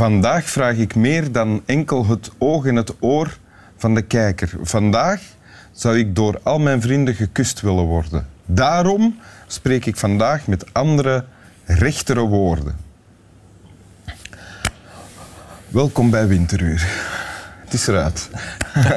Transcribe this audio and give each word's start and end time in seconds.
Vandaag 0.00 0.50
vraag 0.50 0.76
ik 0.76 0.94
meer 0.94 1.32
dan 1.32 1.62
enkel 1.66 2.06
het 2.06 2.30
oog 2.38 2.66
en 2.66 2.76
het 2.76 2.92
oor 3.00 3.38
van 3.76 3.94
de 3.94 4.02
kijker. 4.02 4.52
Vandaag 4.62 5.20
zou 5.72 5.98
ik 5.98 6.14
door 6.16 6.40
al 6.42 6.58
mijn 6.58 6.80
vrienden 6.80 7.14
gekust 7.14 7.60
willen 7.60 7.84
worden. 7.84 8.26
Daarom 8.46 9.18
spreek 9.46 9.86
ik 9.86 9.96
vandaag 9.96 10.46
met 10.46 10.74
andere, 10.74 11.24
rechtere 11.64 12.20
woorden. 12.20 12.76
Welkom 15.68 16.10
bij 16.10 16.26
Winteruur. 16.26 16.86
Het 17.64 17.72
is 17.72 17.86
eruit. 17.86 18.30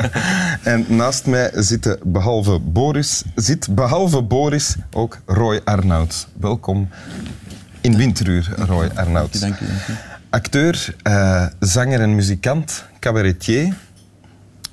en 0.73 0.85
naast 0.87 1.25
mij 1.25 1.51
zitten 1.53 1.99
behalve 2.03 2.59
Boris, 2.59 3.23
zit 3.35 3.75
behalve 3.75 4.21
Boris 4.21 4.75
ook 4.91 5.17
Roy 5.25 5.61
Arnoud. 5.63 6.27
Welkom 6.39 6.89
in 7.81 7.97
Winteruur, 7.97 8.53
Roy 8.57 8.89
Arnoud. 8.95 9.39
Dank 9.39 9.59
u, 9.59 9.65
dank. 9.65 10.11
Acteur, 10.33 10.95
eh, 11.03 11.45
zanger 11.59 12.01
en 12.01 12.15
muzikant, 12.15 12.85
cabaretier. 12.99 13.73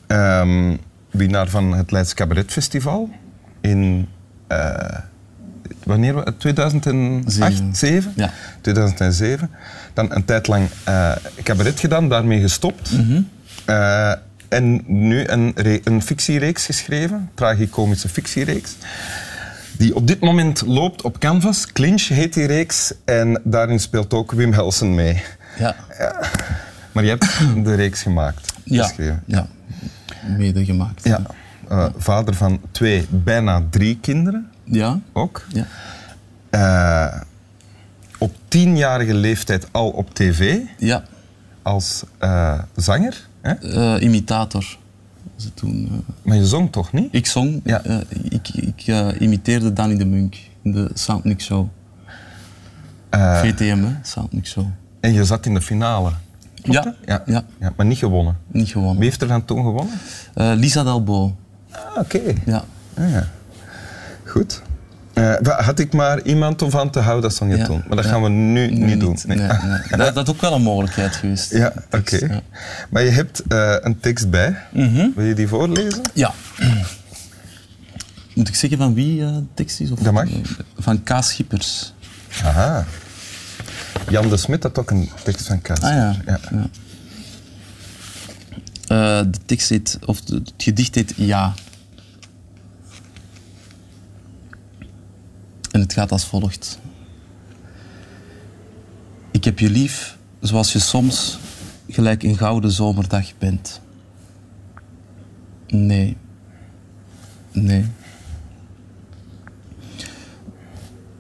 Ehm, 0.07 0.77
winnaar 1.11 1.49
van 1.49 1.73
het 1.75 1.91
Leids 1.91 2.15
Cabaret 2.15 2.53
Festival 2.53 3.11
in 3.61 4.09
eh, 4.47 4.99
wanneer? 5.85 6.13
wa- 6.15 6.33
2008? 6.39 7.33
Zeven. 7.33 7.75
7? 7.75 8.13
Ja. 8.17 8.31
2007. 8.61 9.51
Dan 9.95 10.15
een 10.15 10.25
tijd 10.25 10.47
lang 10.47 10.69
eh, 10.85 11.13
cabaret 11.43 11.81
gedaan, 11.81 12.09
daarmee 12.09 12.41
gestopt. 12.41 12.91
Eh, 13.65 14.13
en 14.49 14.83
nu 14.87 15.27
een, 15.29 15.53
een 15.85 16.03
fictiereeks 16.03 16.67
geschreven, 16.67 17.31
tragicomische 17.35 18.09
fictiereeks. 18.09 18.75
Die 19.79 19.95
op 19.95 20.07
dit 20.07 20.21
moment 20.21 20.63
loopt 20.67 21.03
op 21.03 21.19
Canvas. 21.19 21.73
Clinch 21.73 22.09
heet 22.09 22.35
die 22.35 22.47
reeks. 22.47 22.93
En 23.05 23.41
daarin 23.45 23.79
speelt 23.81 24.15
ook 24.15 24.33
Wim 24.33 24.53
Helsen 24.53 24.95
mee. 24.95 25.23
Ja, 25.59 25.77
Maar 26.93 27.05
je 27.05 27.11
hebt 27.11 27.41
de 27.65 27.75
reeks 27.75 28.03
gemaakt. 28.03 28.53
ja, 28.65 28.91
ja. 29.27 29.47
mede 30.37 30.65
gemaakt. 30.65 31.05
Ja. 31.05 31.21
Eh, 31.69 31.87
vader 31.97 32.35
van 32.35 32.61
twee, 32.71 33.07
bijna 33.11 33.63
drie 33.71 33.99
kinderen 34.01 34.51
Ja, 34.65 34.99
ook. 35.13 35.47
ja. 35.53 35.67
Eh, 36.51 37.21
op 38.19 38.35
tienjarige 38.49 39.15
leeftijd 39.15 39.67
al 39.73 39.91
op 39.91 40.15
tv 40.15 40.59
ja. 40.79 41.05
als 41.63 42.03
eh, 42.19 42.59
zanger. 42.77 43.29
Hè? 43.41 44.01
Imitator. 44.01 44.79
het 45.37 45.57
toen. 45.57 46.05
Maar 46.23 46.37
je 46.37 46.47
zong 46.47 46.73
toch 46.73 46.93
niet? 46.93 47.09
ik 47.15 47.27
zong, 47.27 47.61
Ja. 47.65 47.83
ik, 48.29 48.49
ik 48.49 48.87
imiteerde 49.19 49.73
Danny 49.73 49.97
de 49.97 50.05
Munk 50.05 50.37
in 50.63 50.73
de 50.73 50.91
Soundmix 50.95 51.45
Show. 51.45 51.69
VTM, 53.11 53.83
hè? 53.85 53.93
Soundmix 54.03 54.51
Show. 54.51 54.67
En 55.01 55.13
je 55.13 55.25
zat 55.25 55.47
in 55.47 55.55
de 55.55 55.61
finale. 55.61 56.11
Ja, 56.63 56.95
ja. 57.07 57.23
ja. 57.27 57.45
Ja, 57.61 57.73
Maar 57.77 57.87
niet 57.87 57.99
gewonnen. 57.99 58.37
Niet 58.47 58.69
gewonnen. 58.69 58.97
Wie 58.97 59.05
heeft 59.05 59.23
er 59.23 59.29
dan 59.29 59.45
toen 59.45 59.63
gewonnen? 59.65 59.95
Eh, 60.35 60.53
Lisa 60.55 60.83
Delbo. 60.85 61.37
Ah, 61.71 61.81
oké. 61.99 62.21
Ja. 62.47 62.65
Ah, 62.97 63.11
ja. 63.11 63.27
Goed. 64.25 64.63
Eh, 65.13 65.35
had 65.43 65.79
ik 65.79 65.93
maar 65.93 66.23
iemand 66.23 66.63
om 66.63 66.71
van 66.71 66.91
te 66.91 66.99
houden, 66.99 67.23
dat 67.23 67.35
zong 67.39 67.51
je 67.53 67.57
Ja. 67.57 67.65
toen. 67.65 67.83
Maar 67.89 67.97
dat 67.97 68.07
gaan 68.07 68.23
we 68.23 68.29
nu 68.29 68.71
Nu 68.71 68.85
niet 68.87 69.01
doen. 69.01 69.19
Nee. 69.27 69.37
Nee, 69.37 69.47
nee. 69.49 69.81
Dat, 69.99 70.15
dat 70.15 70.29
is 70.29 70.35
ook 70.35 70.41
wel 70.41 70.53
een 70.55 70.63
mogelijkheid 70.63 71.15
geweest. 71.17 71.53
Ja, 71.53 71.73
oké. 71.91 72.43
Maar 72.91 73.03
je 73.03 73.11
hebt 73.11 73.43
eh, 73.49 73.75
een 73.81 74.01
tekst 74.01 74.31
bij. 74.31 74.57
Mhm. 74.73 75.09
Wil 75.15 75.25
je 75.25 75.35
die 75.35 75.49
voorlezen? 75.49 76.01
Ja. 76.15 76.33
Moet 78.35 78.49
ik 78.49 78.55
zeggen 78.55 78.79
van 78.79 78.95
wie 78.95 79.19
de 79.21 79.43
tekst 79.55 79.81
is? 79.81 79.91
Of, 79.91 79.99
Dat 79.99 80.13
mag. 80.13 80.29
Van 80.79 81.03
K. 81.03 81.11
Schippers. 81.21 81.93
Aha. 82.45 82.85
Jan 84.09 84.29
de 84.29 84.37
Smit 84.37 84.63
had 84.63 84.79
ook 84.79 84.91
een 84.91 85.09
tekst 85.25 85.47
van 85.47 85.61
Kaas. 85.63 85.81
Ah 85.81 85.91
ja. 85.93 86.17
ja. 86.27 86.41
ja. 86.51 86.69
Eh, 88.87 89.27
de 89.31 89.39
tekst 89.47 89.69
heet, 89.69 89.99
of 90.07 90.21
de- 90.21 90.35
het 90.35 90.53
gedicht 90.57 90.95
heet 90.95 91.13
Ja. 91.17 91.55
En 95.71 95.81
het 95.81 95.93
gaat 95.93 96.13
als 96.13 96.25
volgt. 96.25 96.79
Ik 99.31 99.45
heb 99.45 99.59
je 99.59 99.71
lief 99.71 100.17
zoals 100.41 100.73
je 100.73 100.79
soms 100.79 101.39
gelijk 101.89 102.23
een 102.23 102.37
gouden 102.37 102.71
zomerdag 102.73 103.39
bent. 103.39 103.81
Nee. 105.69 106.17
Nee. 107.53 107.87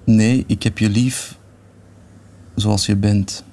Nee, 0.04 0.44
ik 0.46 0.62
heb 0.62 0.78
je 0.78 0.88
lief 0.88 1.38
zoals 2.60 2.86
je 2.86 2.96
bent. 2.96 3.44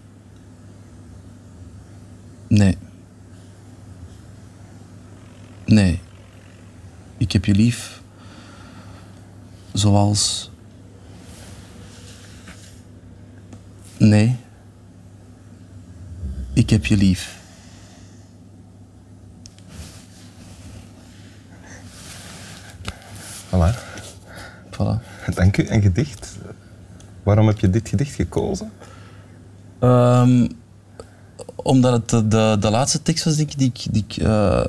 Nee. 2.47 2.77
Nee. 5.65 5.99
Ik 7.17 7.31
heb 7.31 7.45
je 7.45 7.53
lief 7.53 8.01
zoals. 9.73 10.51
Nee. 13.97 14.35
Ik 16.53 16.69
heb 16.69 16.85
je 16.85 16.97
lief. 16.97 17.35
Voilà. 23.49 23.75
Voilà. 24.71 25.01
Dank 25.33 25.57
u. 25.57 25.69
Een 25.69 25.81
gedicht. 25.81 26.37
Waarom 27.23 27.47
heb 27.47 27.59
je 27.59 27.69
dit 27.69 27.89
gedicht 27.89 28.15
gekozen? 28.15 28.71
Ehm, 29.79 30.47
omdat 31.55 31.93
het 31.93 32.09
de, 32.09 32.27
de, 32.27 32.57
de 32.59 32.69
laatste 32.69 33.01
tekst 33.01 33.23
was 33.25 33.35
die 33.35 33.45
ik, 33.45 33.57
die, 33.57 33.67
ik- 33.73 33.87
die 33.93 34.05
ik 34.07 34.17
eh, 34.23 34.63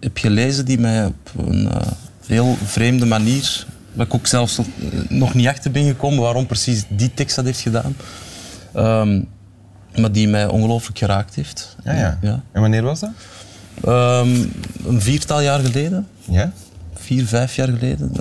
heb 0.00 0.18
gelezen, 0.18 0.64
die 0.64 0.78
mij 0.78 1.04
op 1.06 1.30
een 1.46 1.68
eh, 1.70 1.86
heel 2.26 2.56
vreemde 2.64 3.06
manier, 3.06 3.66
waar 3.92 4.06
ik 4.06 4.14
ook 4.14 4.26
zelfs 4.26 4.58
nog, 5.08 5.34
niet 5.34 5.46
achter 5.46 5.70
ben 5.70 5.84
gekomen 5.86 6.20
waarom 6.22 6.46
precies 6.46 6.84
die 6.88 7.14
tekst 7.14 7.36
dat 7.36 7.44
heeft 7.44 7.60
gedaan, 7.60 7.96
Ehm, 8.74 9.20
maar 10.00 10.12
die 10.12 10.28
mij 10.28 10.46
ongelooflijk 10.46 10.98
geraakt 10.98 11.34
heeft. 11.34 11.76
Ja, 11.84 11.92
ja. 11.92 12.18
Ja. 12.22 12.42
En 12.52 12.60
wanneer 12.60 12.82
was 12.82 13.00
dat? 13.00 13.10
Ehm, 13.84 14.34
een 14.86 15.00
viertal 15.00 15.40
jaar 15.40 15.60
geleden, 15.60 16.06
Ja? 16.24 16.52
vier, 16.94 17.26
vijf 17.26 17.54
jaar 17.56 17.68
geleden. 17.68 18.10
Eh, 18.16 18.20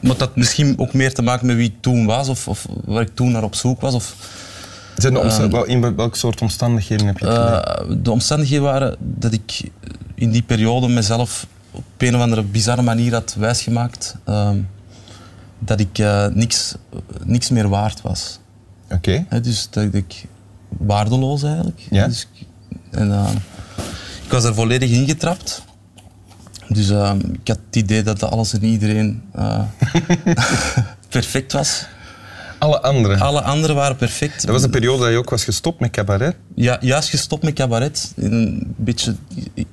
maar 0.00 0.16
dat 0.16 0.20
had 0.20 0.36
misschien 0.36 0.78
ook 0.78 0.92
meer 0.92 1.14
te 1.14 1.22
maken 1.22 1.46
met 1.46 1.56
wie 1.56 1.66
ik 1.68 1.74
toen 1.80 2.06
was 2.06 2.28
of, 2.28 2.48
of 2.48 2.66
waar 2.84 3.02
ik 3.02 3.14
toen 3.14 3.32
naar 3.32 3.42
op 3.42 3.54
zoek 3.54 3.80
was. 3.80 3.94
Of, 3.94 4.14
Zijn 4.98 5.12
de 5.14 5.20
omsta- 5.20 5.48
wel- 5.48 5.64
in 5.64 5.96
welk 5.96 6.16
soort 6.16 6.40
omstandigheden 6.40 7.06
heb 7.06 7.18
je 7.18 7.26
het? 7.26 7.36
Eh, 7.64 7.96
de 8.02 8.10
omstandigheden 8.10 8.64
waren 8.64 8.96
dat 9.00 9.32
ik 9.32 9.70
in 10.14 10.30
die 10.30 10.42
periode 10.42 10.88
mezelf 10.88 11.46
op 11.70 11.84
een 11.98 12.14
of 12.14 12.20
andere 12.20 12.42
bizarre 12.42 12.82
manier 12.82 13.12
had 13.12 13.34
wijsgemaakt 13.38 14.16
ehm, 14.24 14.58
dat 15.58 15.80
ik 15.80 15.98
eh, 15.98 16.26
niks, 16.26 16.74
niks 17.24 17.50
meer 17.50 17.68
waard 17.68 18.00
was. 18.02 18.38
Oké. 18.90 19.26
Dus 19.42 19.66
dat 19.70 19.94
ik 19.94 20.24
waardeloos 20.68 21.42
eigenlijk. 21.42 21.80
Ja. 21.90 22.06
Dus 22.06 22.28
ik, 22.34 22.46
en, 22.90 23.12
eh, 23.12 23.28
ik 24.24 24.30
was 24.30 24.44
er 24.44 24.54
volledig 24.54 24.90
ingetrapt. 24.90 25.62
Dus 26.68 26.90
eh, 26.90 27.12
ik 27.42 27.48
had 27.48 27.58
het 27.66 27.76
idee 27.76 28.02
dat 28.02 28.22
alles 28.22 28.52
en 28.52 28.64
iedereen 28.64 29.22
eh, 29.32 29.60
perfect 31.08 31.52
was. 31.52 31.86
Alle 32.58 32.80
anderen. 32.82 33.20
Alle 33.20 33.42
anderen 33.42 33.76
waren 33.76 33.96
perfect. 33.96 34.42
Dat 34.42 34.50
was 34.50 34.62
de 34.62 34.68
periode 34.68 35.02
dat 35.02 35.10
je 35.10 35.18
ook 35.18 35.30
was 35.30 35.44
gestopt 35.44 35.80
met 35.80 35.90
cabaret. 35.90 36.36
Ja, 36.54 36.78
juist 36.80 37.08
gestopt 37.08 37.42
met 37.42 37.54
cabaret. 37.54 38.12
Een 38.16 38.74
beetje, 38.76 39.14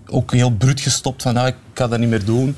ook 0.08 0.34
heel 0.34 0.52
bruut 0.52 0.80
gestopt 0.80 1.22
van 1.22 1.38
ah, 1.38 1.48
ik 1.48 1.56
ga 1.74 1.88
dat 1.88 2.00
niet 2.00 2.10
meer 2.10 2.26
doen. 2.26 2.56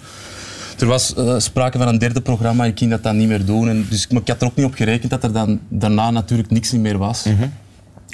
Er 0.80 0.86
was 0.86 1.14
eh, 1.14 1.40
sprake 1.40 1.78
van 1.78 1.88
een 1.88 1.98
derde 1.98 2.22
programma, 2.22 2.66
ik 2.66 2.78
ging 2.78 2.92
dat 2.92 3.04
dan 3.04 3.18
niet 3.18 3.28
meer 3.28 3.46
doen. 3.46 3.70
En 3.70 3.86
dus, 3.90 4.08
maar 4.08 4.22
ik 4.22 4.28
had 4.28 4.42
er 4.42 4.48
ook 4.48 4.56
niet 4.56 4.66
op 4.66 4.74
gerekend 4.74 5.12
dat 5.12 5.24
er 5.24 5.34
dan 5.34 5.60
daarna 5.70 6.12
natuurlijk 6.12 6.50
niks 6.50 6.72
meer 6.72 6.98
was. 6.98 7.26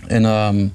En 0.07 0.25
ehm, 0.25 0.67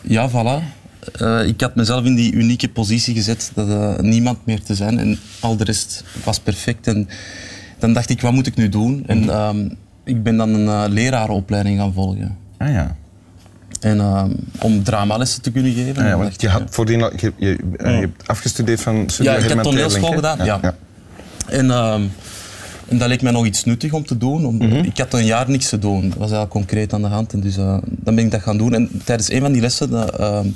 ja, 0.00 0.30
voilà. 0.30 0.82
Eh, 1.12 1.46
ik 1.46 1.60
had 1.60 1.74
mezelf 1.74 2.04
in 2.04 2.14
die 2.14 2.32
unieke 2.32 2.68
positie 2.68 3.14
gezet 3.14 3.50
dat 3.54 3.68
eh, 3.68 3.98
niemand 3.98 4.46
meer 4.46 4.62
te 4.62 4.74
zijn. 4.74 4.98
En 4.98 5.18
al 5.40 5.56
de 5.56 5.64
rest 5.64 6.04
was 6.24 6.38
perfect. 6.38 6.86
En 6.86 7.08
dan 7.78 7.92
dacht 7.92 8.10
ik, 8.10 8.20
wat 8.20 8.32
moet 8.32 8.46
ik 8.46 8.56
nu 8.56 8.68
doen? 8.68 9.04
En 9.06 9.28
ehm, 9.28 9.68
ik 10.04 10.22
ben 10.22 10.36
dan 10.36 10.54
een 10.54 10.68
eh, 10.68 10.84
lerarenopleiding 10.92 11.78
gaan 11.78 11.92
volgen. 11.92 12.36
Ah 12.58 12.68
ja. 12.68 12.96
En 13.80 14.00
ehm, 14.00 14.30
om 14.60 14.82
dramalessen 14.82 15.42
te 15.42 15.50
kunnen 15.50 15.72
geven. 15.72 16.02
Ah, 16.02 16.08
ja 16.08 16.16
want 16.16 16.40
je, 16.40 16.48
had 16.48 16.62
voordien 16.70 16.98
je, 16.98 17.32
je, 17.36 17.56
eh, 17.76 17.90
je 17.94 18.00
hebt 18.00 18.28
afgestudeerd 18.28 18.80
van 18.80 19.08
Ja, 19.18 19.34
ik 19.36 19.48
heb 19.48 19.62
toneelschool 19.62 20.12
gedaan, 20.12 20.44
ja. 20.44 20.74
En, 21.46 21.70
ehm, 21.70 22.02
en 22.88 22.98
dat 22.98 23.08
leek 23.08 23.22
mij 23.22 23.32
nog 23.32 23.46
iets 23.46 23.64
nuttig 23.64 23.92
om 23.92 24.06
te 24.06 24.16
doen. 24.16 24.46
Om, 24.46 24.56
Mhm. 24.56 24.74
Ik 24.74 24.98
had 24.98 25.12
een 25.14 25.24
jaar 25.24 25.50
niks 25.50 25.68
te 25.68 25.78
doen. 25.78 26.00
Dat 26.00 26.18
was 26.18 26.30
eigenlijk 26.30 26.50
concreet 26.50 26.92
aan 26.92 27.02
de 27.02 27.08
hand. 27.08 27.32
En 27.32 27.40
dus 27.40 27.56
eh, 27.56 27.76
dan 27.84 28.14
ben 28.14 28.24
ik 28.24 28.30
dat 28.30 28.42
gaan 28.42 28.58
doen. 28.58 28.74
En 28.74 28.90
tijdens 29.04 29.30
een 29.30 29.40
van 29.40 29.52
die 29.52 29.60
lessen 29.60 30.18
ehm, 30.18 30.46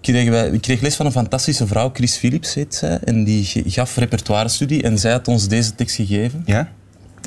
kregen 0.00 0.32
wij, 0.32 0.48
ik 0.48 0.60
kreeg 0.60 0.80
les 0.80 0.96
van 0.96 1.06
een 1.06 1.12
fantastische 1.12 1.66
vrouw, 1.66 1.90
Chris 1.92 2.16
Philips 2.16 2.54
heet 2.54 2.74
zij. 2.74 2.98
En 3.04 3.24
die 3.24 3.44
gaf 3.66 3.96
repertoire-studie. 3.96 4.82
En 4.82 4.98
zij 4.98 5.12
had 5.12 5.28
ons 5.28 5.48
deze 5.48 5.74
tekst 5.74 5.96
gegeven. 5.96 6.42
Ja? 6.44 6.68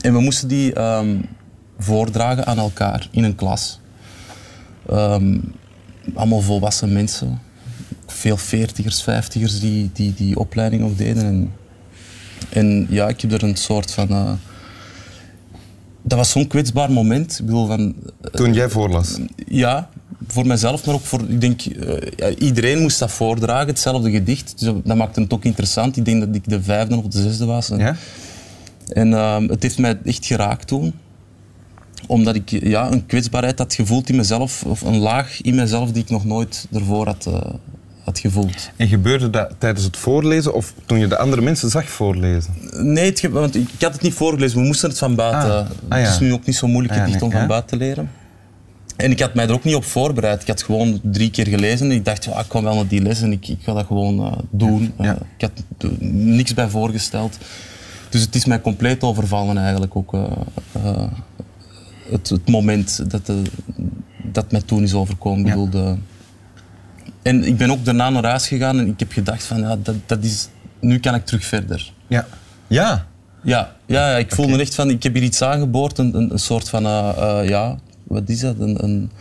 En 0.01 0.13
we 0.13 0.19
moesten 0.19 0.48
die 0.48 0.74
ehm, 0.74 1.16
voordragen 1.80 2.46
aan 2.46 2.57
elkaar 2.57 3.07
in 3.12 3.24
een 3.24 3.36
klas. 3.36 3.80
Ehm, 4.90 5.38
allemaal 6.13 6.42
volwassen 6.42 6.94
mensen. 6.94 7.40
Veel 8.07 8.38
veertigers, 8.38 9.04
vijftigers 9.04 9.60
die, 9.60 9.90
die 9.94 10.13
die 10.13 10.40
opleiding 10.40 10.81
nog 10.81 10.96
deden. 10.96 11.24
En, 11.25 11.51
en 12.50 12.88
ja, 12.90 13.07
ik 13.07 13.22
heb 13.22 13.31
er 13.31 13.44
een 13.44 13.56
soort 13.57 13.92
van... 13.92 14.10
eh, 14.10 14.31
dat 16.01 16.18
was 16.18 16.31
zo'n 16.31 16.48
kwetsbaar 16.48 16.92
moment. 16.92 17.40
Ik 17.40 17.46
bedoel, 17.46 17.68
van, 17.68 17.96
Toen 18.31 18.54
jij 18.54 18.69
voorlas. 18.69 19.18
ja, 19.48 19.90
voor 20.28 20.48
mezelf, 20.48 20.86
maar 20.86 20.96
ook 20.96 21.06
voor... 21.06 21.22
Ik 21.28 21.42
denk, 21.42 21.62
eh, 21.62 22.12
ja, 22.16 22.30
iedereen 22.30 22.80
moest 22.80 23.00
dat 23.00 23.12
voordragen, 23.12 23.68
hetzelfde 23.68 24.12
gedicht. 24.12 24.54
Dus 24.60 24.74
dat 24.84 24.98
maakte 24.98 25.22
het 25.22 25.34
ook 25.34 25.44
interessant. 25.44 25.98
Ik 25.98 26.06
denk 26.06 26.19
dat 26.25 26.36
ik 26.36 26.50
de 26.50 26.63
vijfde 26.63 26.98
of 26.98 27.06
de 27.06 27.22
zesde 27.22 27.46
was. 27.46 27.69
En, 27.69 27.78
Ja? 27.78 27.96
En 28.89 29.13
ehm, 29.13 29.47
het 29.47 29.63
heeft 29.63 29.77
mij 29.77 29.97
echt 30.03 30.25
geraakt 30.25 30.68
toen. 30.68 30.94
Omdat 32.07 32.36
ik 32.36 32.50
ja, 32.50 32.91
een 32.91 33.06
kwetsbaarheid 33.06 33.57
had 33.57 33.74
gevoeld 33.74 34.09
in 34.09 34.15
mezelf, 34.15 34.63
of 34.63 34.81
een 34.81 34.97
laag 34.97 35.41
in 35.41 35.56
mezelf 35.56 35.91
die 35.91 36.03
ik 36.03 36.09
nog 36.09 36.25
nooit 36.25 36.68
ervoor 36.71 37.06
had, 37.06 37.25
eh, 37.25 37.53
had 38.03 38.19
gevoeld. 38.19 38.69
En 38.75 38.88
gebeurde 38.88 39.30
dat 39.30 39.56
tijdens 39.57 39.86
het 39.86 39.97
voorlezen 39.97 40.53
of 40.53 40.74
toen 40.86 41.00
je 41.00 41.07
de 41.07 41.18
andere 41.18 41.41
mensen 41.41 41.69
zag 41.69 41.89
voorlezen? 41.89 42.53
Nee, 42.71 43.06
het 43.06 43.21
want 43.21 43.56
ik, 43.56 43.69
ik 43.74 43.81
had 43.81 43.94
het 43.94 44.01
niet 44.01 44.13
voorgelezen, 44.13 44.59
we 44.59 44.65
moesten 44.65 44.89
het 44.89 44.97
van 44.97 45.15
buiten. 45.15 45.51
Ah, 45.51 45.69
ah, 45.89 46.00
Het 46.00 46.07
is 46.07 46.18
ja. 46.18 46.24
nu 46.24 46.33
ook 46.33 46.45
niet 46.45 46.56
zo 46.56 46.68
moeilijk 46.68 46.94
Ah, 46.94 47.00
ja, 47.00 47.06
gedicht 47.06 47.24
om 47.24 47.30
nee, 47.30 47.38
van 47.38 47.47
ja. 47.47 47.53
buiten 47.53 47.80
te 47.80 47.86
leren. 47.86 48.09
En 48.95 49.12
ik 49.12 49.19
had 49.19 49.33
mij 49.33 49.47
er 49.47 49.53
ook 49.53 49.63
niet 49.63 49.75
op 49.75 49.86
voorbereid. 49.86 50.41
Ik 50.41 50.47
had 50.47 50.63
gewoon 50.63 51.00
drie 51.03 51.31
keer 51.31 51.47
gelezen 51.47 51.89
en 51.89 51.95
ik 51.95 52.06
dacht, 52.06 52.25
ja, 52.25 52.39
ik 52.39 52.45
kwam 52.47 52.63
wel 52.63 52.75
naar 52.75 52.88
die 52.88 53.01
les 53.01 53.21
en 53.21 53.31
ik, 53.31 53.47
ik 53.47 53.59
ga 53.62 53.74
dat 53.74 53.86
gewoon 53.86 54.19
eh, 54.19 54.31
doen. 54.50 54.94
Ja. 54.97 55.15
Eh, 55.15 55.21
ik 55.38 55.41
had 55.41 55.51
er 55.77 55.89
niks 56.09 56.53
bij 56.53 56.69
voorgesteld. 56.69 57.38
Dus 58.09 58.21
het 58.21 58.35
is 58.35 58.45
mij 58.45 58.61
compleet 58.61 59.03
overvallen 59.03 59.57
eigenlijk 59.57 59.95
ook. 59.95 60.13
eh, 60.13 60.23
eh, 60.71 61.03
het, 62.11 62.29
het 62.29 62.50
moment 62.50 63.09
dat, 63.11 63.25
de, 63.25 63.41
dat 64.23 64.51
mij 64.51 64.61
toen 64.61 64.83
is 64.83 64.94
overkomen. 64.94 65.39
Ik 65.39 65.47
Ja. 65.47 65.51
bedoel, 65.53 65.69
de- 65.69 65.95
en 67.21 67.44
ik 67.44 67.57
ben 67.57 67.71
ook 67.71 67.85
daarna 67.85 68.09
naar 68.09 68.25
huis 68.25 68.47
gegaan 68.47 68.79
en 68.79 68.88
ik 68.88 69.00
heb 69.00 69.11
gedacht 69.11 69.44
van, 69.44 69.59
ja, 69.59 69.75
dat, 69.83 69.95
dat 70.06 70.23
is, 70.23 70.47
nu 70.79 71.00
kan 71.00 71.15
ik 71.15 71.25
terug 71.25 71.45
verder. 71.45 71.94
Ja. 72.07 72.25
Ja. 72.67 73.07
Ja, 73.44 73.75
ja, 73.85 74.09
ja 74.09 74.17
ik 74.17 74.31
voelde 74.35 74.59
echt 74.59 74.75
van, 74.75 74.89
ik 74.89 75.03
heb 75.03 75.13
hier 75.13 75.23
iets 75.23 75.41
aangeboord, 75.41 75.97
een, 75.97 76.15
een, 76.17 76.31
een 76.31 76.39
soort 76.39 76.69
van, 76.69 76.85
eh, 76.85 77.09
eh, 77.17 77.47
ja, 77.50 77.77
wat 78.03 78.29
is 78.29 78.39
dat? 78.39 78.59
Een, 78.59 78.83
een, 78.83 79.12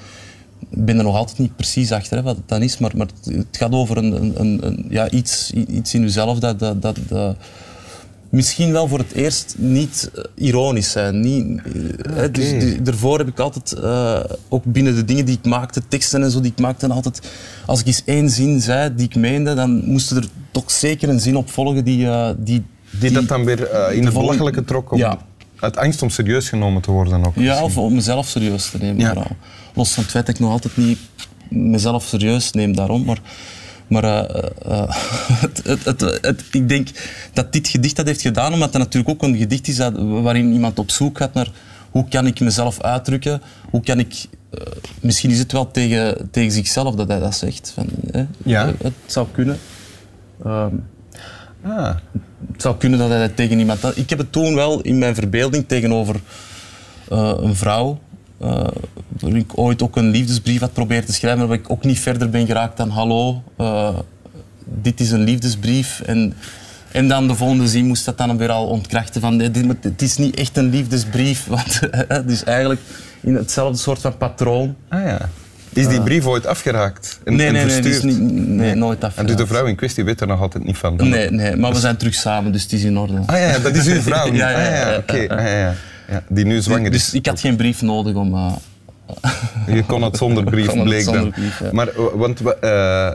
ik 0.70 0.84
ben 0.84 0.98
er 0.98 1.04
nog 1.04 1.16
altijd 1.16 1.38
niet 1.38 1.56
precies 1.56 1.92
achter 1.92 2.16
hè, 2.16 2.22
wat 2.22 2.36
het 2.36 2.48
dan 2.48 2.62
is, 2.62 2.78
maar, 2.78 2.96
maar 2.96 3.06
het- 3.24 3.46
gaat 3.52 3.72
over 3.72 3.96
een, 3.96 4.12
een, 4.22 4.40
een, 4.40 4.66
een- 4.66 4.86
ja, 4.88 5.10
iets, 5.10 5.50
iets 5.50 5.94
in 5.94 6.02
uzelf 6.02 6.38
dat, 6.38 6.58
dat, 6.58 6.82
dat, 6.82 6.98
dat 7.08 7.36
misschien 8.30 8.72
wel 8.72 8.88
voor 8.88 8.98
het 8.98 9.12
eerst 9.12 9.54
niet 9.58 10.10
eh, 10.14 10.24
ironisch 10.34 10.90
zijn. 10.90 11.20
Niet, 11.20 11.60
eh, 11.64 12.12
hè, 12.14 12.30
dus 12.30 12.50
die- 12.50 12.82
daarvoor 12.82 13.18
heb 13.18 13.28
ik 13.28 13.38
altijd, 13.38 13.72
eh, 13.72 14.20
ook 14.48 14.64
binnen 14.64 14.94
de 14.94 15.04
dingen 15.04 15.24
die 15.24 15.36
ik 15.42 15.44
maakte, 15.44 15.82
teksten 15.88 16.22
en 16.22 16.30
zo 16.30 16.40
die 16.40 16.50
ik 16.52 16.58
maakte, 16.60 16.88
altijd, 16.88 17.20
als 17.66 17.80
ik 17.80 17.86
eens 17.86 18.02
één 18.04 18.30
zin 18.30 18.60
zei 18.60 18.94
die 18.94 19.06
ik 19.06 19.14
meende, 19.14 19.54
dan 19.54 19.82
moest 19.84 20.10
er 20.10 20.24
toch 20.50 20.70
zeker 20.70 21.08
een 21.08 21.20
zin 21.20 21.36
op 21.36 21.50
volgen 21.50 21.84
die... 21.84 22.08
die, 22.38 22.64
Die 23.00 23.10
dat 23.10 23.28
dan 23.28 23.44
weer 23.44 23.58
in 23.92 24.00
de 24.00 24.04
het 24.06 24.14
belachelijke 24.18 24.64
trok 24.64 24.92
om, 24.92 24.98
Ja. 24.98 25.18
uit 25.60 25.76
angst 25.76 26.02
om 26.02 26.10
serieus 26.10 26.48
genomen 26.48 26.82
te 26.82 26.90
worden 26.90 27.26
ook. 27.26 27.34
Ja, 27.34 27.40
misschien. 27.40 27.64
of 27.64 27.76
om 27.76 27.94
mezelf 27.94 28.28
serieus 28.28 28.70
te 28.70 28.78
nemen 28.78 28.98
Ja. 29.00 29.26
Los 29.74 29.92
van 29.92 30.02
het 30.02 30.12
feit 30.12 30.26
dat 30.26 30.34
ik 30.34 30.40
nog 30.40 30.50
altijd 30.50 30.76
niet 30.76 30.98
mezelf 31.50 32.04
serieus 32.04 32.50
neem 32.52 32.74
daarom, 32.76 33.04
maar... 33.04 33.18
Maar 33.88 34.04
eh, 34.04 34.44
eh, 34.66 34.88
het, 35.44 35.84
het, 35.84 36.00
het, 36.20 36.44
ik 36.50 36.68
denk 36.68 36.88
dat 37.32 37.52
dit 37.52 37.68
gedicht 37.68 37.96
dat 37.96 38.06
heeft 38.06 38.20
gedaan, 38.20 38.52
omdat 38.52 38.72
het 38.72 38.82
natuurlijk 38.82 39.08
ook 39.14 39.22
een 39.30 39.36
gedicht 39.36 39.68
is 39.68 39.76
dat, 39.76 39.92
waarin 39.96 40.52
iemand 40.52 40.78
op 40.78 40.90
zoek 40.90 41.18
gaat 41.18 41.34
naar 41.34 41.50
hoe 41.90 42.08
kan 42.08 42.26
ik 42.26 42.40
mezelf 42.40 42.80
uitdrukken, 42.82 43.42
hoe 43.70 43.80
kan 43.82 43.98
ik... 43.98 44.14
eh, 44.50 44.60
misschien 45.00 45.30
is 45.30 45.38
het 45.38 45.52
wel 45.52 45.70
tegen, 45.70 46.28
tegen 46.30 46.52
zichzelf 46.52 46.94
dat 46.94 47.08
hij 47.08 47.18
dat 47.18 47.34
zegt. 47.34 47.72
Van, 47.74 47.86
hè, 48.10 48.24
Ja. 48.44 48.66
eh, 48.66 48.72
Het 48.82 48.92
zou 49.06 49.26
kunnen. 49.32 49.58
Ehm, 50.44 50.74
Ah. 51.62 51.94
het 52.52 52.62
zou 52.62 52.76
kunnen 52.76 52.98
dat 52.98 53.08
hij 53.08 53.18
dat 53.18 53.36
tegen 53.36 53.58
iemand... 53.58 53.96
Ik 53.96 54.10
heb 54.10 54.18
het 54.18 54.32
toen 54.32 54.54
wel 54.54 54.80
in 54.80 54.98
mijn 54.98 55.14
verbeelding 55.14 55.64
tegenover 55.68 56.20
eh, 57.10 57.32
een 57.36 57.54
vrouw, 57.56 57.98
eh 58.40 58.66
waar 59.20 59.36
ik 59.36 59.58
ooit 59.58 59.82
ook 59.82 59.96
een 59.96 60.10
liefdesbrief 60.10 60.60
had 60.60 60.72
proberen 60.72 61.04
te 61.04 61.12
schrijven, 61.12 61.38
maar 61.38 61.48
waar 61.48 61.56
ik 61.58 61.70
ook 61.70 61.84
niet 61.84 62.00
verder 62.00 62.30
ben 62.30 62.46
geraakt 62.46 62.76
dan 62.76 62.88
hallo, 62.90 63.42
eh, 63.56 63.98
dit 64.64 65.00
is 65.00 65.10
een 65.10 65.22
liefdesbrief. 65.22 66.00
En, 66.06 66.34
en 66.92 67.08
dan 67.08 67.28
de 67.28 67.34
volgende 67.34 67.68
zin 67.68 67.86
moest 67.86 68.04
dat 68.04 68.18
dan 68.18 68.36
weer 68.38 68.50
al 68.50 68.66
ontkrachten 68.66 69.20
van 69.20 69.38
dit, 69.38 69.64
het 69.80 70.02
is 70.02 70.16
niet 70.16 70.36
echt 70.36 70.56
een 70.56 70.70
liefdesbrief, 70.70 71.46
want 71.54 71.80
het 72.08 72.30
is 72.30 72.44
eigenlijk 72.44 72.80
in 73.20 73.34
hetzelfde 73.34 73.78
soort 73.78 74.00
van 74.00 74.16
patroon. 74.16 74.76
ah 74.88 75.02
ja. 75.04 75.28
Is 75.72 75.88
die 75.88 76.02
brief 76.02 76.26
ooit 76.26 76.46
afgeraakt 76.46 77.20
en, 77.24 77.36
Nee, 77.36 77.46
en 77.46 77.52
nee, 77.52 77.64
nee, 77.64 77.90
is 77.90 78.02
niet, 78.02 78.20
nee, 78.20 78.74
nooit 78.74 79.02
En 79.02 79.08
dus 79.08 79.14
de 79.16 79.22
afgeraakt. 79.22 79.48
vrouw 79.48 79.66
in 79.66 79.76
kwestie 79.76 80.04
weet 80.04 80.20
er 80.20 80.26
nog 80.26 80.40
altijd 80.40 80.64
niet 80.64 80.76
van? 80.76 80.96
Nee, 80.96 81.30
nee, 81.30 81.56
maar 81.56 81.72
we 81.72 81.78
zijn 81.78 81.96
terug 81.96 82.14
samen, 82.14 82.52
dus 82.52 82.62
het 82.62 82.72
is 82.72 82.82
in 82.82 82.98
orde. 82.98 83.20
Ah 83.26 83.38
ja, 83.38 83.58
dat 83.58 83.74
is 83.74 83.86
uw 83.86 84.00
vrouw. 84.00 84.32
Ja, 84.32 84.48
ja, 84.50 84.56
Ah, 84.56 84.64
ja, 84.64 84.90
ja, 84.90 84.96
oké. 84.96 85.34
Ah, 85.34 85.38
ja, 85.44 85.58
ja. 85.58 85.74
Ja, 86.08 86.22
die 86.28 86.44
nu 86.44 86.60
zwanger 86.60 86.92
is. 86.92 87.04
Dus 87.04 87.14
ik 87.14 87.26
had 87.26 87.40
geen 87.40 87.56
brief 87.56 87.82
nodig 87.82 88.14
om... 88.14 88.34
eh, 88.34 88.52
Je 89.74 89.84
kon 89.86 90.02
het 90.02 90.16
zonder 90.16 90.44
brief, 90.54 90.72
het 90.72 90.82
bleek 90.82 91.02
zonder 91.02 91.22
dan. 91.22 91.30
brief, 91.30 91.60
ja. 91.60 91.68
Maar, 91.72 91.88
eh, 91.88 91.94
want, 92.14 92.40
eh, 92.60 93.14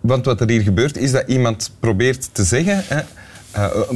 want 0.00 0.24
wat 0.24 0.40
er 0.40 0.48
hier 0.50 0.60
gebeurt, 0.60 0.96
is 0.96 1.12
dat 1.12 1.24
iemand 1.26 1.70
probeert 1.80 2.34
te 2.34 2.44
zeggen... 2.44 2.82
Hè, 2.86 3.00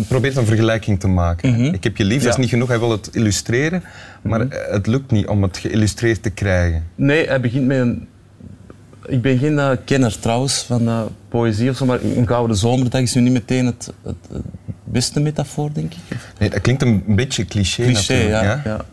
probeert 0.09 0.37
een 0.37 0.47
vergelijking 0.47 1.01
te 1.01 1.09
maken. 1.09 1.75
Ik 1.75 1.85
heb 1.85 1.97
je 1.97 2.05
lief, 2.05 2.23
dat 2.23 2.33
is 2.33 2.37
niet 2.39 2.49
genoeg, 2.49 2.69
hij 2.69 2.79
wil 2.79 2.91
het 2.91 3.09
illustreren. 3.13 3.83
Maar 4.23 4.41
eh, 4.41 4.73
het 4.73 4.87
lukt 4.87 5.11
niet 5.11 5.27
om 5.27 5.43
het 5.43 5.57
geïllustreerd 5.57 6.23
te 6.23 6.31
krijgen. 6.31 6.85
Nee, 6.95 7.27
hij 7.27 7.41
begint 7.41 7.67
met 7.67 7.79
een... 7.79 8.07
Ik 9.07 9.23
ben 9.23 9.39
geen 9.39 9.79
kenner 9.85 10.19
trouwens 10.19 10.63
van 10.63 11.09
poëzie 11.29 11.71
of 11.71 11.77
zo, 11.77 11.85
maar 11.87 12.03
een 12.03 12.27
gouden 12.27 12.57
zomerdag 12.57 13.01
is 13.01 13.15
nu 13.15 13.21
niet 13.21 13.33
meteen 13.33 13.67
het, 13.67 13.93
het, 14.03 14.17
het 14.33 14.43
beste 14.87 15.21
metafoor, 15.21 15.73
denk 15.73 15.93
ik. 15.95 16.17
Nee, 16.39 16.51
dat 16.51 16.61
klinkt 16.61 16.83
een 16.83 17.03
beetje 17.07 17.45
cliché, 17.45 17.83
Cliché, 17.85 18.13
natuurlijk. 18.13 18.43
ja, 18.43 18.61
ja. 18.65 18.85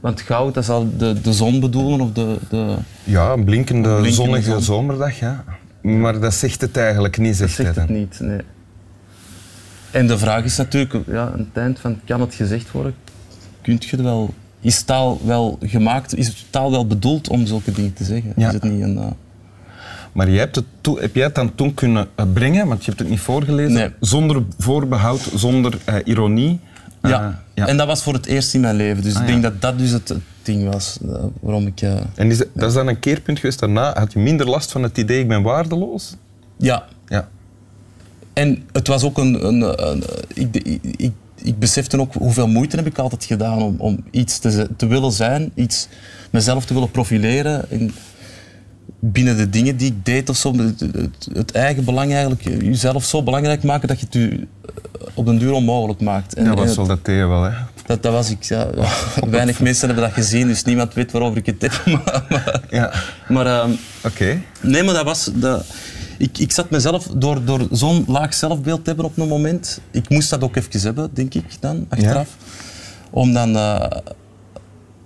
Want 0.00 0.20
goud, 0.20 0.54
dat 0.54 0.64
zal 0.64 0.88
de, 0.96 1.20
de 1.20 1.32
zon 1.32 1.60
bedoelen 1.60 2.00
of 2.00 2.12
de... 2.12 2.36
de 2.50 2.76
Ja, 3.04 3.32
een 3.32 3.44
blinkende, 3.44 3.88
Blinkende 3.88 4.12
zonnige 4.12 4.50
zon. 4.50 4.62
zomerdag, 4.62 5.18
ja. 5.18 5.44
Maar 5.82 6.20
dat 6.20 6.34
zegt 6.34 6.60
het 6.60 6.76
eigenlijk 6.76 7.18
niet, 7.18 7.38
dat 7.38 7.50
zegt 7.50 7.56
hij 7.56 7.66
zegt 7.66 7.76
het 7.88 7.88
niet, 7.96 8.20
nee. 8.20 8.40
En 9.90 10.06
de 10.06 10.18
vraag 10.18 10.44
is 10.44 10.56
natuurlijk, 10.56 10.94
ja, 11.06 11.22
aan 11.32 11.38
het 11.38 11.62
eind 11.62 11.78
van, 11.78 12.00
kan 12.04 12.20
het 12.20 12.34
gezegd 12.34 12.70
worden? 12.70 12.94
Kunt 13.62 13.84
je 13.84 13.96
het 13.96 14.04
wel... 14.04 14.34
Is 14.60 14.82
taal 14.82 15.20
wel 15.24 15.58
gemaakt, 15.60 16.16
is 16.16 16.46
taal 16.50 16.70
wel 16.70 16.86
bedoeld 16.86 17.28
om 17.28 17.46
zulke 17.46 17.72
dingen 17.72 17.92
te 17.92 18.04
zeggen? 18.04 18.32
Ja. 18.36 18.46
Is 18.48 18.54
het 18.54 18.62
niet 18.62 18.82
een... 18.82 18.98
eh, 18.98 19.06
Maar 20.16 20.28
jij 20.30 20.38
hebt 20.38 20.56
het 20.56 20.64
toe- 20.80 21.00
heb 21.00 21.14
jij 21.14 21.24
het 21.24 21.34
dan 21.34 21.54
toen 21.54 21.74
kunnen 21.74 22.08
brengen, 22.32 22.66
want 22.66 22.80
je 22.80 22.86
hebt 22.86 22.98
het 22.98 23.08
niet 23.08 23.20
voorgelezen, 23.20 23.72
Nee. 23.72 23.90
zonder 24.00 24.42
voorbehoud, 24.58 25.30
zonder 25.34 25.78
eh, 25.84 25.94
ironie? 26.04 26.60
Eh, 27.00 27.10
Ja. 27.10 27.42
ja. 27.54 27.66
en 27.66 27.76
dat 27.76 27.86
was 27.86 28.02
voor 28.02 28.12
het 28.12 28.26
eerst 28.26 28.54
in 28.54 28.60
mijn 28.60 28.76
leven. 28.76 29.02
Dus 29.02 29.14
Ah, 29.14 29.20
ik 29.20 29.26
denk 29.26 29.42
ja. 29.42 29.50
dat 29.50 29.60
dat 29.60 29.78
dus 29.78 29.90
het, 29.90 30.14
ding 30.42 30.72
was 30.72 30.98
eh, 31.08 31.24
waarom 31.40 31.66
ik... 31.66 31.80
En 32.14 32.30
is, 32.30 32.38
dat 32.52 32.68
is 32.68 32.74
dan 32.74 32.86
een 32.88 32.98
keerpunt 33.00 33.38
geweest 33.38 33.58
daarna? 33.58 33.92
Had 33.98 34.12
je 34.12 34.18
minder 34.18 34.48
last 34.48 34.72
van 34.72 34.82
het 34.82 34.98
idee, 34.98 35.20
ik 35.20 35.28
ben 35.28 35.42
waardeloos? 35.42 36.14
ja, 36.56 36.84
Ja. 37.08 37.28
en 38.32 38.62
het 38.72 38.86
was 38.88 39.02
ook 39.04 39.18
een... 39.18 39.46
een, 39.46 39.88
een- 39.90 40.02
ik, 40.34 40.56
ik, 40.56 40.78
ik, 40.96 41.12
ik 41.42 41.58
besefte 41.58 42.00
ook 42.00 42.14
hoeveel 42.14 42.46
moeite 42.48 42.76
heb 42.76 42.86
ik 42.86 42.98
altijd 42.98 43.24
gedaan 43.24 43.62
om, 43.62 43.74
om 43.78 44.04
iets 44.10 44.38
te, 44.38 44.68
te 44.76 44.86
willen 44.86 45.12
zijn, 45.12 45.50
iets, 45.54 45.88
mezelf 46.30 46.64
te 46.64 46.74
willen 46.74 46.90
profileren 46.90 47.64
binnen 49.00 49.36
de 49.36 49.50
dingen 49.50 49.76
die 49.76 49.86
ik 49.86 50.04
deed 50.04 50.28
of 50.28 50.36
zo. 50.36 50.56
Het, 50.56 50.80
het, 50.80 51.28
het 51.32 51.52
eigen 51.52 51.84
belang 51.84 52.12
eigenlijk, 52.12 52.42
jezelf 52.42 53.04
zo 53.04 53.22
belangrijk 53.22 53.62
maken 53.62 53.88
dat 53.88 54.00
je 54.00 54.04
het 54.06 54.14
je 54.14 54.28
eh, 54.30 55.06
op 55.14 55.26
den 55.26 55.38
duur 55.38 55.52
onmogelijk 55.52 56.00
maakt. 56.00 56.34
En, 56.34 56.44
Dat 56.44 56.52
en 56.52 56.58
was 56.58 56.66
het- 56.68 56.76
wel 56.76 56.86
dat 56.86 57.04
tegen 57.04 57.28
wel, 57.28 57.42
hè? 57.42 57.50
dat, 57.86 58.02
dat 58.02 58.12
was 58.12 58.30
ik, 58.30 58.42
ja. 58.42 58.66
Weinig 59.30 59.60
mensen 59.60 59.86
hebben 59.88 60.04
dat 60.04 60.14
gezien, 60.14 60.46
dus 60.46 60.64
niemand 60.64 60.94
weet 60.94 61.12
waarover 61.12 61.36
ik 61.38 61.46
het 61.46 61.62
heb. 61.62 61.82
Maar, 62.04 62.24
maar, 62.28 62.60
Ja. 62.70 62.92
maar, 63.28 63.46
ehm, 63.46 63.70
Oké. 64.04 64.40
Nee, 64.60 64.82
maar 64.82 64.94
dat 64.94 65.04
was... 65.04 65.30
Dat, 65.34 65.64
ik, 66.18 66.38
ik 66.38 66.52
zat 66.52 66.70
mezelf 66.70 67.06
door, 67.16 67.44
door 67.44 67.66
zo'n 67.70 68.04
laag 68.08 68.34
zelfbeeld 68.34 68.78
te 68.84 68.86
hebben 68.86 69.04
op 69.04 69.18
een 69.18 69.28
moment. 69.28 69.80
Ik 69.90 70.08
moest 70.08 70.30
dat 70.30 70.42
ook 70.42 70.56
even 70.56 70.80
hebben, 70.80 71.10
denk 71.12 71.34
ik 71.34 71.44
dan, 71.60 71.86
achteraf. 71.88 72.28
Om 73.10 73.32
dan... 73.32 73.56
eh, 73.56 73.86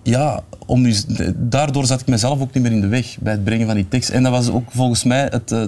ja, 0.02 0.40
om 0.66 0.82
dus, 0.82 1.04
daardoor 1.36 1.86
zat 1.86 2.00
ik 2.00 2.06
mezelf 2.06 2.40
ook 2.40 2.52
niet 2.54 2.62
meer 2.62 2.72
in 2.72 2.80
de 2.80 2.86
weg 2.86 3.16
bij 3.20 3.32
het 3.32 3.44
brengen 3.44 3.66
van 3.66 3.74
die 3.74 3.88
tekst. 3.88 4.08
En 4.10 4.22
dat 4.22 4.32
was 4.32 4.50
ook 4.50 4.70
volgens 4.70 5.04
mij 5.04 5.28
het 5.30 5.50
uh, 5.52 5.62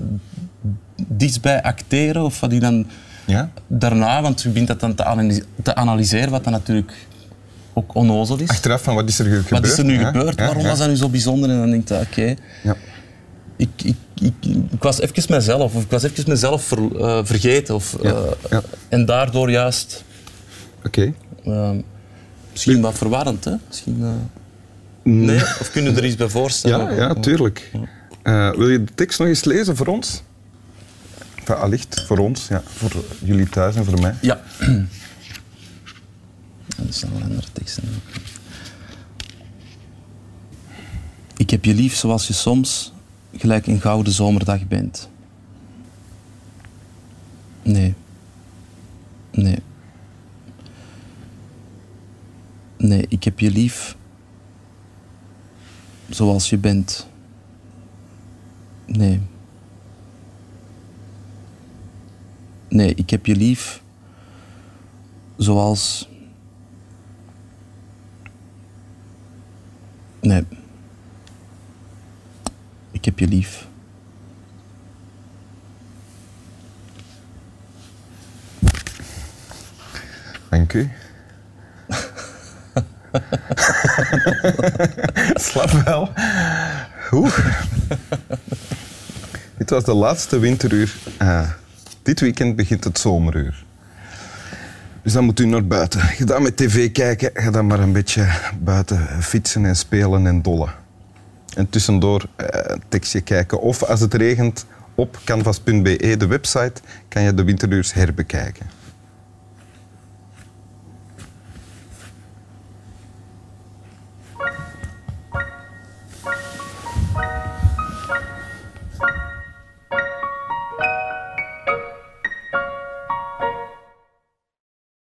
dichtstbij 1.06 1.62
acteren, 1.62 2.22
of 2.22 2.40
wat 2.40 2.52
ik 2.52 2.60
dan 2.60 2.86
Ja? 3.26 3.50
daarna, 3.66 4.22
want 4.22 4.42
je 4.42 4.48
begint 4.48 4.68
dat 4.68 4.80
dan 4.80 4.94
te, 4.94 5.04
analyse- 5.04 5.42
te 5.62 5.74
analyseren, 5.74 6.30
wat 6.30 6.44
dan 6.44 6.52
natuurlijk 6.52 6.92
ook 7.72 7.94
onnozel 7.94 8.38
is. 8.38 8.48
Achteraf 8.48 8.82
van 8.82 8.94
wat 8.94 9.08
is 9.08 9.18
er 9.18 9.24
gebeurd? 9.24 9.50
Wat 9.50 9.64
is 9.66 9.78
er 9.78 9.84
nu 9.84 9.98
Ja, 10.00 10.06
gebeurd? 10.06 10.38
ja, 10.38 10.44
Waarom 10.46 10.62
was 10.64 10.78
dat 10.78 10.88
nu 10.88 10.96
zo 10.96 11.08
bijzonder? 11.08 11.50
En 11.50 11.58
dan 11.58 11.70
denk 11.70 11.88
je, 11.88 11.94
oké, 12.00 12.34
Ja. 12.62 12.76
ik, 13.56 13.68
ik, 13.82 13.96
ik, 14.20 14.34
ik 14.70 14.82
was 14.82 15.00
even 15.00 15.22
mezelf, 15.34 15.74
of 15.74 15.82
ik 15.82 15.90
was 15.90 16.02
even 16.02 16.24
mezelf 16.26 16.62
ver- 16.62 17.00
eh, 17.00 17.20
vergeten. 17.24 17.74
Of, 17.74 17.94
eh. 17.94 18.22
En 18.88 19.04
daardoor 19.06 19.50
juist, 19.50 20.04
Oké. 20.86 21.12
eh, 21.44 21.70
misschien 22.52 22.80
wat 22.80 22.98
verwarrend, 22.98 23.44
hè? 23.44 23.54
Misschien, 23.68 23.98
eh, 24.02 24.10
nee? 25.02 25.40
Of 25.40 25.70
kun 25.72 25.82
je 25.82 25.90
er 25.90 26.04
iets 26.04 26.16
bij 26.16 26.28
voorstellen? 26.28 26.94
Ja, 26.94 27.00
ja, 27.00 27.14
tuurlijk. 27.14 27.70
Eh, 28.22 28.50
wil 28.50 28.68
je 28.68 28.84
de 28.84 28.94
tekst 28.94 29.18
nog 29.18 29.28
eens 29.28 29.44
lezen 29.44 29.76
voor 29.76 29.86
ons? 29.86 30.22
Enfin, 31.34 31.56
allicht 31.56 32.04
voor 32.06 32.18
ons, 32.18 32.48
ja. 32.48 32.62
voor 32.66 33.04
jullie 33.24 33.48
thuis 33.48 33.76
en 33.76 33.84
voor 33.84 34.00
mij. 34.00 34.14
Ja. 34.20 34.40
Er 36.86 36.98
staan 36.98 37.10
wel 37.12 37.22
andere 37.22 37.46
teksten. 37.52 37.84
Ik 41.36 41.50
heb 41.50 41.64
je 41.64 41.74
lief 41.74 41.94
zoals 41.94 42.26
je 42.26 42.32
soms 42.32 42.92
gelijk 43.36 43.66
een 43.66 43.80
gouden 43.80 44.12
zomerdag 44.12 44.68
bent. 44.68 45.08
Nee. 47.62 47.94
Nee, 52.82 53.04
ik 53.08 53.24
heb 53.24 53.31
je 53.42 53.50
lief 53.50 53.96
zoals 56.08 56.50
je 56.50 56.58
bent. 56.58 57.06
Nee. 58.86 59.20
Nee, 62.68 62.94
ik 62.94 63.10
heb 63.10 63.26
je 63.26 63.36
lief 63.36 63.82
zoals. 65.36 66.08
Nee. 70.20 70.44
Ik 72.90 73.04
heb 73.04 73.18
je 73.18 73.28
lief. 73.28 73.68
Dank 80.48 80.72
u. 80.72 80.90
Slap 85.44 85.70
wel. 85.70 86.12
Oeh. 87.12 87.38
Dit 89.56 89.70
was 89.70 89.84
de 89.84 89.94
laatste 89.94 90.38
winteruur. 90.38 90.94
Ah, 91.18 91.48
dit 92.02 92.20
weekend 92.20 92.56
begint 92.56 92.84
het 92.84 92.98
zomeruur. 92.98 93.64
Dus 95.02 95.12
dan 95.12 95.24
moet 95.24 95.40
u 95.40 95.46
naar 95.46 95.66
buiten. 95.66 96.00
Ga 96.00 96.24
dan 96.24 96.42
met 96.42 96.56
tv 96.56 96.92
kijken, 96.92 97.30
ga 97.34 97.50
dan 97.50 97.66
maar 97.66 97.80
een 97.80 97.92
beetje 97.92 98.26
buiten 98.60 99.22
fietsen 99.22 99.64
en 99.64 99.76
spelen 99.76 100.26
en 100.26 100.42
dollen. 100.42 100.72
En 101.54 101.70
tussendoor 101.70 102.24
eh, 102.36 102.46
een 102.62 102.82
tekstje 102.88 103.20
kijken. 103.20 103.60
Of 103.60 103.82
als 103.82 104.00
het 104.00 104.14
regent, 104.14 104.66
op 104.94 105.20
canvas.be, 105.24 106.16
de 106.16 106.26
website, 106.26 106.72
kan 107.08 107.22
je 107.22 107.34
de 107.34 107.44
winteruurs 107.44 107.92
herbekijken. 107.92 108.81